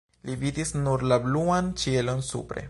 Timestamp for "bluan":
1.27-1.71